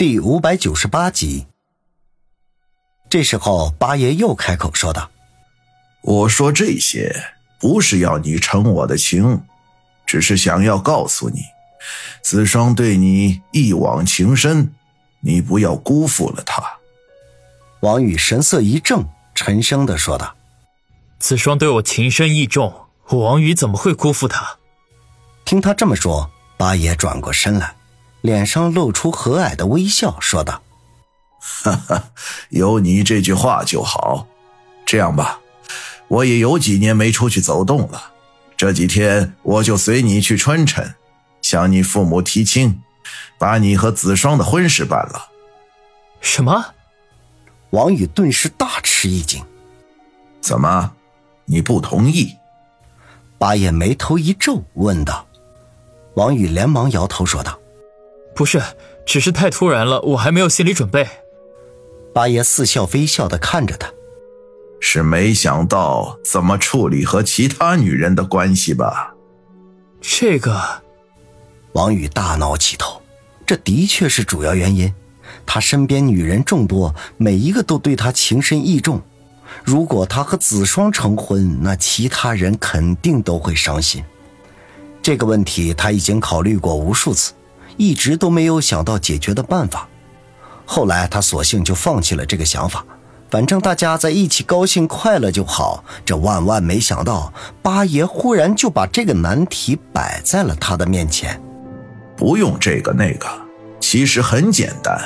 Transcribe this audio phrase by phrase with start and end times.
[0.00, 1.46] 第五百九十八集。
[3.10, 5.10] 这时候，八爷又开口说道
[6.00, 7.14] ：“我说这些
[7.58, 9.42] 不是要你成我的情，
[10.06, 11.42] 只是想要告诉你，
[12.22, 14.72] 子双对你一往情深，
[15.20, 16.64] 你不要辜负了他。”
[17.80, 20.34] 王宇神色一正，沉声的说道
[21.20, 24.56] ：“子双对我情深意重，我王宇怎么会辜负他？”
[25.44, 27.76] 听他这么说，八爷转过身来。
[28.20, 30.62] 脸上露出和蔼的微笑，说道
[31.40, 32.10] ：“哈哈，
[32.50, 34.26] 有你这句话就好。
[34.84, 35.40] 这样吧，
[36.08, 38.12] 我也有几年没出去走动了，
[38.56, 40.94] 这几天我就随你去春城，
[41.40, 42.82] 向你父母提亲，
[43.38, 45.28] 把你和子双的婚事办了。”
[46.20, 46.74] 什么？
[47.70, 49.42] 王宇顿时大吃一惊。
[50.40, 50.92] 怎么，
[51.44, 52.34] 你不同意？
[53.38, 55.24] 八爷眉头一皱，问道。
[56.14, 57.59] 王宇连忙摇头说道。
[58.40, 58.62] 不是，
[59.04, 61.06] 只是太突然了，我还没有心理准备。
[62.14, 63.92] 八爷似笑非笑的看着他，
[64.80, 69.14] 是没想到怎么处理和其他女人的关系吧？
[70.00, 70.58] 这个，
[71.72, 73.02] 王宇大闹起头，
[73.44, 74.90] 这的确是主要原因。
[75.44, 79.02] 他身边女人众多，每一个都对他情深意重。
[79.62, 84.02] 如果他和子双成婚，那其他人肯定都会伤心。
[85.02, 87.34] 这个问题他已经考虑过无数次。
[87.80, 89.88] 一直都没有想到解决的办法，
[90.66, 92.84] 后来他索性就放弃了这个想法，
[93.30, 95.82] 反正大家在一起高兴快乐就好。
[96.04, 101.40] 这万万没想到，八爷忽然就把这个难题摆在了他的面前。
[102.18, 103.26] 不用这个那个，
[103.80, 105.00] 其实很简单，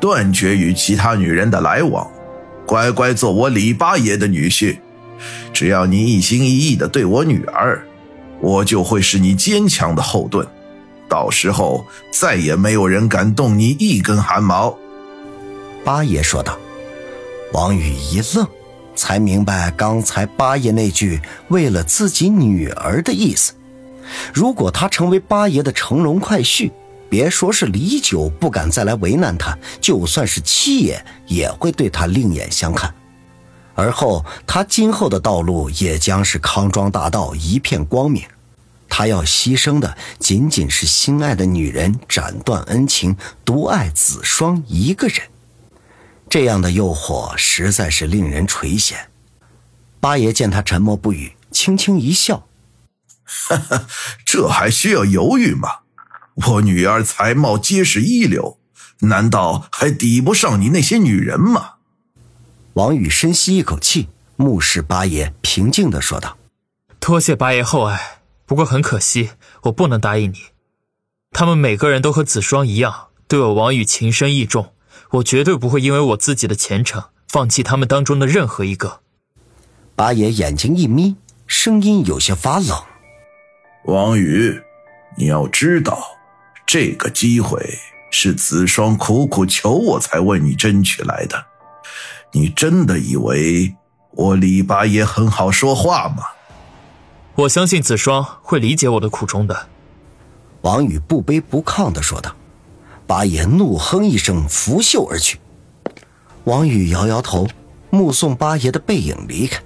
[0.00, 2.10] 断绝与其他女人的来往，
[2.66, 4.78] 乖乖做我李八爷的女婿。
[5.52, 7.82] 只要你一心一意的对我女儿，
[8.40, 10.48] 我就会是你坚强的后盾。
[11.08, 14.76] 到时候再也没有人敢动你一根汗毛。”
[15.84, 16.58] 八爷说道。
[17.54, 18.46] 王宇一愣，
[18.94, 23.54] 才明白刚才八爷那句“为了自己女儿”的意思。
[24.34, 26.70] 如果他成为八爷的乘龙快婿，
[27.08, 32.92] 别说是李九不敢再来为难他，就算是七爷也会对他另眼相看。
[33.74, 38.22] 而后他今后的道路也将是康庄大道一片光明。
[38.88, 45.28] 他要牺牲的仅仅是心爱的女人，斩断恩情，独爱子双一个人。
[46.28, 48.94] 这样的诱惑实在是令人垂涎。
[50.00, 52.48] 八爷见他沉默不语，轻轻一笑
[53.24, 53.86] ：“哈哈，
[54.24, 55.68] 这还需要犹豫吗？
[56.34, 58.58] 我女儿才貌皆是一流，
[59.00, 61.74] 难道还抵不上你那些女人吗？”
[62.74, 66.38] 王宇深吸一口气，目视八爷，平静的说道
[67.00, 68.17] ：“多谢八爷厚爱。”
[68.48, 69.32] 不过很可惜，
[69.64, 70.38] 我不能答应你。
[71.32, 74.72] 他们每个人都和子双一样，对我王宇情深意重，
[75.10, 79.00] 我绝对不会因为我自己的前程放弃他们当中的任何一个。
[79.94, 81.16] 八爷眼睛一眯，
[81.46, 82.84] 声音有些发冷
[83.84, 84.62] ：“王宇，
[85.18, 86.16] 你要知道，
[86.64, 87.78] 这个机会
[88.10, 91.44] 是子双苦苦求我才为你争取来的。
[92.32, 93.76] 你真的以为
[94.12, 96.22] 我李八爷很好说话吗？”
[97.38, 99.68] 我相信子双会理解我的苦衷的。
[100.62, 102.34] 王宇不卑不亢的说道。
[103.06, 105.38] 八爷怒哼一声，拂袖而去。
[106.42, 107.46] 王宇摇摇头，
[107.90, 109.62] 目送八爷的背影离开。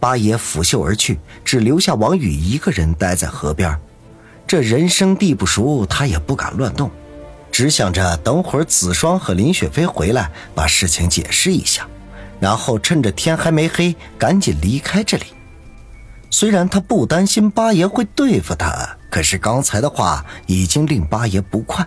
[0.00, 3.78] 八爷拂袖而去，只留下王宇一个人待在河边。
[4.44, 6.90] 这人生地不熟，他也不敢乱动，
[7.52, 11.86] 只想着等会儿子双和林雪飞回来，把事情解释一下，
[12.40, 15.26] 然后趁着天还没黑，赶紧离开这里。
[16.32, 21.86] 虽然他不担心八爷会对付他，可是刚才的话已经令八爷不快。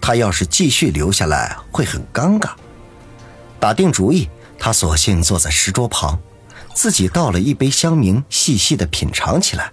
[0.00, 2.50] 他要是继续留下来，会很尴尬。
[3.60, 4.28] 打定主意，
[4.58, 6.18] 他索性坐在石桌旁，
[6.74, 9.72] 自己倒了一杯香茗，细细的品尝起来。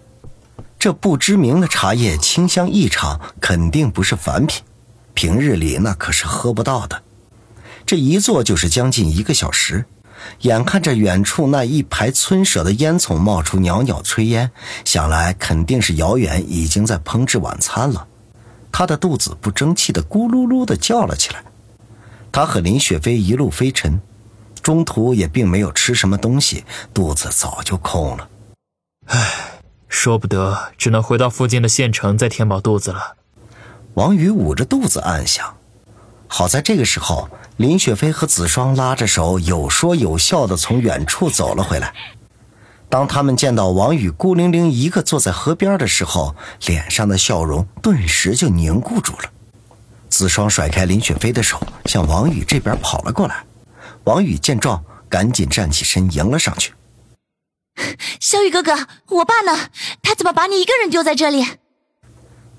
[0.78, 4.62] 这不知名的茶叶清香异常，肯定不是凡品，
[5.16, 7.02] 平日里那可是喝不到的。
[7.88, 9.86] 这一坐就是将近一个小时。
[10.42, 14.52] 眼看着远处那一排村舍的烟囱冒出袅袅炊烟，
[14.84, 18.08] 想来肯定是姚远已经在烹制晚餐了。
[18.72, 21.44] 他的肚子不争气的咕噜噜的叫了起来。
[22.32, 24.02] 他和林雪飞一路飞尘，
[24.62, 28.28] 中途也并没有吃什么东西，肚子早就空了。
[29.06, 33.16] 唉，说不得，只能回到附近的县城再填饱肚子了。
[33.94, 35.56] 王宇捂着肚子暗想。
[36.28, 41.94] 好在这个时候，林雪飞和子双拉着手，有说有笑的从远处走了回来。
[42.90, 46.36] 当他们见到王宇孤零零一个坐在河边的时候，
[46.66, 49.32] 脸上的笑容顿时就凝固住了。
[50.10, 53.44] 子双甩开林雪飞的手，向王宇这边跑了过来。
[54.06, 56.74] 王宇见状，赶紧站起身迎了上去。
[58.22, 59.70] 小雨哥哥，我爸呢？
[60.02, 61.46] 他怎么把你一个人丢在这里？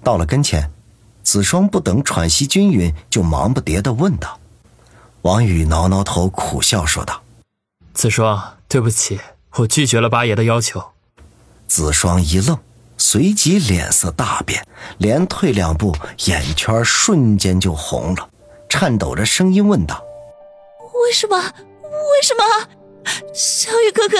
[0.02, 0.70] 到了跟前，
[1.26, 4.38] 子双不等喘息均匀，就忙不迭的问道。
[5.22, 7.20] 王宇挠挠头，苦笑说道
[7.92, 9.18] ：“子双，对不起，
[9.56, 10.92] 我拒绝了八爷的要求。”
[11.66, 12.56] 子双一愣，
[12.96, 14.64] 随即脸色大变，
[14.98, 15.96] 连退两步，
[16.26, 18.28] 眼圈瞬间就红了，
[18.68, 20.00] 颤抖着声音问道
[21.02, 21.36] ：“为什么？
[21.36, 22.68] 为什么？
[23.34, 24.16] 小雨哥哥？”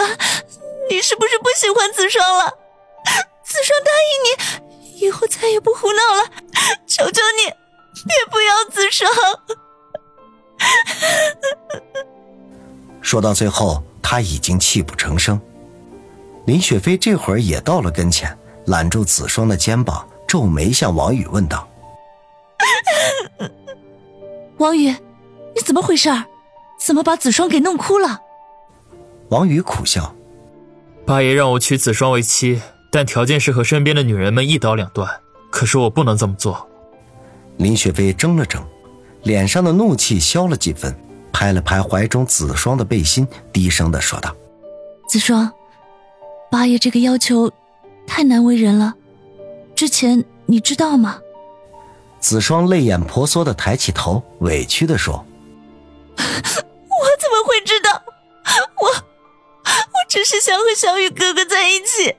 [0.91, 2.51] 你是不是不喜欢子双了？
[3.45, 5.93] 子双答应你，以后再也不胡
[8.97, 9.11] 不要
[9.47, 9.59] 子双。
[13.01, 15.41] 说到最后，他已经泣不成声。
[16.47, 21.69] 林雪飞这会儿也到了跟前，揽住子双的肩膀，皱眉向王宇问道
[24.59, 24.89] ：“王宇，
[25.55, 26.11] 你怎么回事？
[26.81, 28.23] 怎么把子双给弄哭了？”
[29.31, 30.15] 王宇苦笑。
[31.05, 32.61] 八爷让我娶子双为妻，
[32.91, 35.21] 但条件是和身边的女人们一刀两断。
[35.51, 36.69] 可是我不能这么做。
[37.57, 38.63] 林雪飞怔了怔，
[39.27, 40.95] 脸上的怒气消了几分，
[41.33, 44.33] 拍了拍怀中子双的背心，低声的说道
[45.11, 45.53] ：“子双，
[46.49, 47.51] 八爷这个要求
[48.07, 48.95] 太难为人了。
[49.75, 51.19] 之前你知道吗？”
[52.21, 55.15] 子双泪眼婆娑的抬起头，委屈的说
[56.17, 58.01] ：“我怎么会知道？
[58.81, 58.95] 我我……”
[60.09, 62.15] 只是想和小雨哥哥在一起。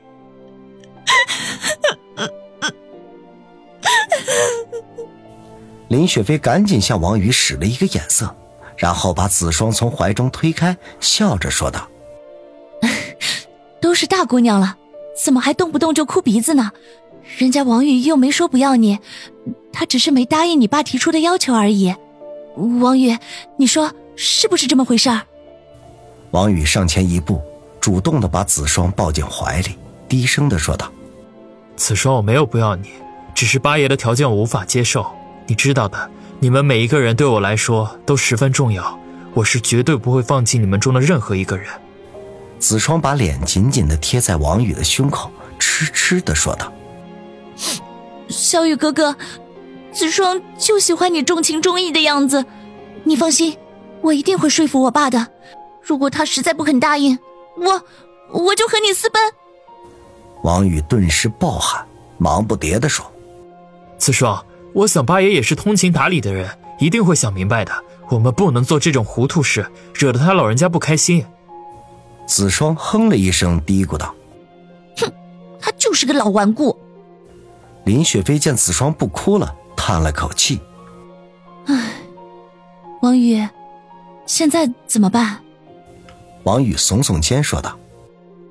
[6.08, 8.34] 林雪飞赶紧向王宇使了一个眼色，
[8.78, 11.86] 然后把子双从怀中推开，笑着说道：
[13.82, 14.78] “都是大姑娘了，
[15.22, 16.72] 怎么还动不动就哭鼻子呢？
[17.38, 19.00] 人家王宇又没说不要你，
[19.74, 21.94] 他只是没答应你爸提出的要求而已。
[22.56, 23.18] 王宇，
[23.58, 25.10] 你说是不是这么回事？”
[26.32, 27.42] 王宇上前一步。
[27.82, 29.78] 主动的把子双抱进怀里，
[30.08, 30.90] 低声的说道
[31.76, 32.92] ：“子双，我没有不要你，
[33.36, 35.06] 只是八爷的条件我无法接受。
[35.48, 39.00] 你知道的，你们每一个人对我来说都十分重要，
[39.34, 41.68] 我是绝对不会放弃你们中的任何一个人。”
[42.60, 46.72] 子双把脸紧紧的贴在王宇的胸口，痴痴的说道
[48.30, 49.16] ：“小雨哥哥，
[49.92, 52.46] 子双就喜欢你重情重义的样子，
[53.04, 53.58] 你放心，
[54.02, 55.28] 我一定会说服我爸的。
[55.82, 57.18] 如果他实在不肯答应。”
[57.60, 57.84] 我
[58.32, 59.20] 我就和你私奔！
[60.44, 61.84] 王宇顿时暴汗，
[62.20, 63.04] 忙不迭的说
[63.98, 66.50] ：“子双，我想八爷也是通情达理的人，
[66.80, 67.72] 一定会想明白的。
[68.10, 71.26] 我们不能做这种糊涂事，惹得他老人家不开心。”
[72.28, 74.14] 子双哼了一声，嘀咕道
[74.98, 75.12] ：“哼，
[75.60, 76.78] 他就是个老顽固。”
[77.86, 80.60] 林雪飞见子双不哭了，叹了口气
[81.68, 81.94] ：“唉，
[83.02, 83.48] 王宇，
[84.26, 85.40] 现在怎么办？”
[86.44, 87.78] 王宇耸耸肩说道：“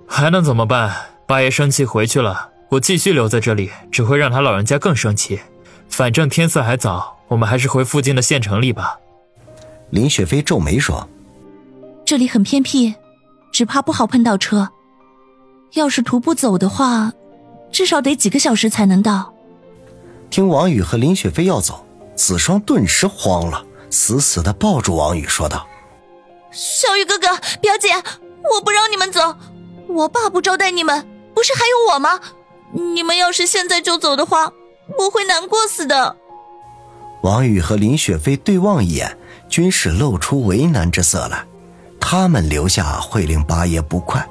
[0.08, 0.94] 还能怎么办？
[1.26, 5.40] 八爷生气回去了，我继续留在这里，只会让他老人家更生气。
[5.88, 8.99] 反正天色还早，我们还是回附近的县城里吧。”
[9.91, 11.09] 林雪飞皱眉说
[12.05, 12.94] ：“这里很偏僻，
[13.53, 14.69] 只怕不好碰到车。
[15.73, 17.12] 要是徒步走的话，
[17.71, 19.33] 至少得几个小时才能到。”
[20.29, 25.66] 听王宇和林雪飞要走，子双顿时慌了，死死的抱住王宇说道。
[26.50, 27.28] 小雨哥哥，
[27.61, 29.37] 表姐，我不让你们走，
[29.88, 32.21] 我爸不招待你们，不是还有我吗？
[32.73, 34.52] 你们要是现在就走的话，
[34.99, 36.16] 我会难过死的。
[37.23, 39.16] 王宇和林雪飞对望一眼，
[39.49, 41.45] 均是露出为难之色来。
[41.99, 44.25] 他们留下会令八爷不快，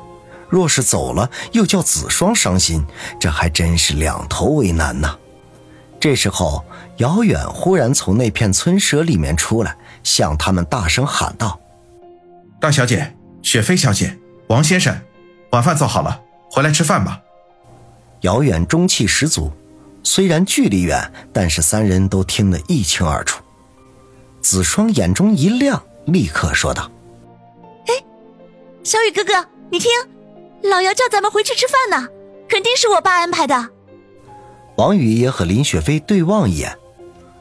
[0.48, 2.86] 若是走了，又叫子双伤心，
[3.20, 5.18] 这还真是两头为难呐。
[6.00, 6.64] 这时候，
[6.98, 11.60] 姚远忽然从那片村舍里面出来，向他们大声喊道。
[12.62, 14.96] 大小姐，雪飞小姐，王先生，
[15.52, 17.20] 晚饭做好了，回来吃饭吧。
[18.22, 19.52] 姚远中气十足，
[20.06, 23.44] 虽然距离远，但是三人都听得一清二楚。
[24.40, 26.90] 子双眼中一亮，立刻说道
[27.88, 28.06] ：“哎，
[28.84, 29.34] 小雨哥哥，
[29.72, 29.90] 你听，
[30.62, 32.08] 老姚叫咱们回去吃饭呢，
[32.48, 33.70] 肯定是我爸安排的。”
[34.78, 36.78] 王宇也和林雪飞对望一眼。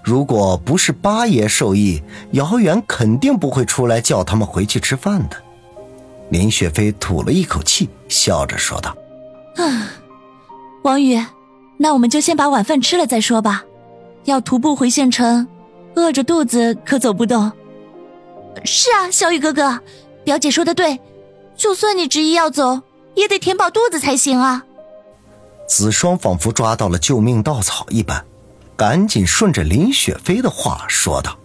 [0.02, 2.02] 如果不是八爷授意，
[2.32, 5.36] 姚远肯定不会出来叫他们回去吃饭的。
[6.30, 8.96] 林雪飞吐了一口气，笑着说道
[9.56, 9.90] ：“啊，
[10.82, 11.22] 王宇，
[11.76, 13.64] 那我们就先把晚饭吃了再说吧。
[14.24, 15.46] 要徒步回县城，
[15.94, 17.50] 饿着肚子可走不动。”
[18.64, 19.80] 是啊，小雨哥哥，
[20.22, 21.00] 表姐说的对，
[21.56, 22.80] 就算你执意要走，
[23.14, 24.64] 也得填饱肚子才行啊。
[25.68, 28.24] 子双仿佛抓到了救命稻草一般。
[28.76, 31.38] 赶紧顺着林雪飞的话说道：“